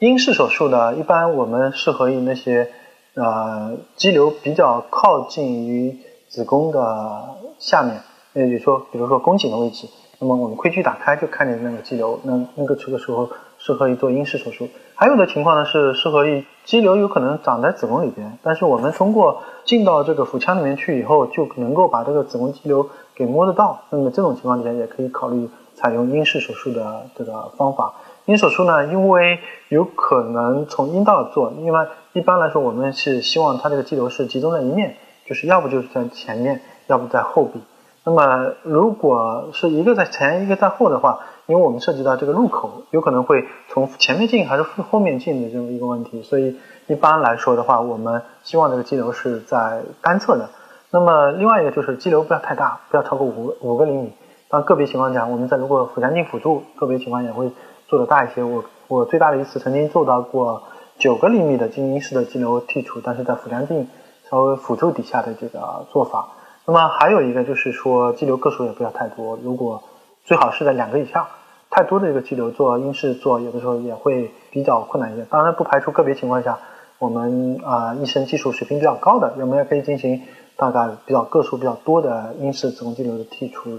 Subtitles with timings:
[0.00, 2.70] 英式手术呢，一般我们适合于那些
[3.12, 5.94] 呃肌瘤比较靠近于
[6.26, 8.00] 子宫的下面，
[8.32, 9.86] 也就是说，比如说宫颈的位置。
[10.18, 13.28] 那么我们窥距打开就看见那个肌瘤，那那个这个时候
[13.58, 14.70] 适合于做英式手术。
[14.94, 23.78] 还有的情况呢是适合于肌瘤有可能长在子宫里边，但是我们通过进到这个腹腔里面去以后，就能够把这个子宫肌瘤给摸得到。
[23.90, 27.92] 那么这种情况底下也可以考虑采用英式手术的这个方法。
[28.26, 34.96] 英手术呢，因为有可能从阴道做，因为一般来说我们是希望它这个肌瘤是集中在一面，
[35.26, 37.60] 就是要不就是在前面，要不在后壁。
[38.02, 50.48] 那么，如果是一个在前，一个在后的话，因为我们涉及到这个入口，有可能会从前面进还是后面进的这么一个问题，所以一般来说的话，我们希望这个肌瘤是在单侧的。
[50.90, 54.12] 那么，另外一个就是肌瘤不要太大，不要超过五五个厘米。
[54.48, 57.52] 当个别情况下，我们在如果腹腔镜辅助，个别情况也会
[57.90, 58.42] 做的大一些。
[58.42, 60.62] 我我最大的一次曾经做到过
[60.96, 63.88] 九个厘米的经阴式的肌瘤剔除，但是在腹腔镜
[64.30, 66.28] 稍微辅助底下的这个做法。
[66.64, 69.82] 那么还有一个就是说，肌瘤个数也不要太多，如果
[70.24, 71.26] 最好是在两个以上。
[71.72, 75.24] 太多的一个肌瘤做英式做，有的时候也会比较困难一些。
[75.30, 76.58] 当然不排除个别情况下，
[76.98, 80.20] 我们啊医生技术水平比较高的，我们也可以进行
[80.56, 83.78] 大概比较个数比较多的英式子宫肌瘤的剔除。